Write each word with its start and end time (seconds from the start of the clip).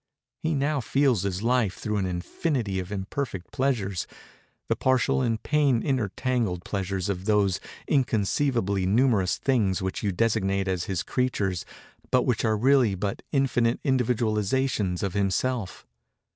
He 0.41 0.55
now 0.55 0.79
feels 0.81 1.21
his 1.21 1.43
life 1.43 1.75
through 1.75 1.97
an 1.97 2.07
infinity 2.07 2.79
of 2.79 2.91
imperfect 2.91 3.51
pleasures—the 3.51 4.75
partial 4.77 5.21
and 5.21 5.43
pain 5.43 5.83
intertangled 5.83 6.63
pleasures 6.65 7.07
of 7.07 7.25
those 7.25 7.59
inconceivably 7.87 8.87
numerous 8.87 9.37
things 9.37 9.79
which 9.79 10.01
you 10.01 10.11
designate 10.11 10.67
as 10.67 10.85
his 10.85 11.03
creatures, 11.03 11.65
but 12.09 12.23
which 12.23 12.43
are 12.43 12.57
really 12.57 12.95
but 12.95 13.21
infinite 13.31 13.79
individualizations 13.83 15.03
of 15.03 15.13
Himself. 15.13 15.85